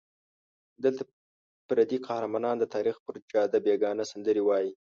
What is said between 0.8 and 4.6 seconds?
دلته پردي قهرمانان د تاریخ پر جاده بېګانه سندرې